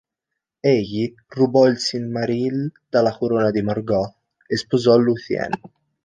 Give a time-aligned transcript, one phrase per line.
[0.75, 4.15] Egli rubò il Silmaril dalla corona di Morgoth
[4.47, 5.51] e sposò Lúthien.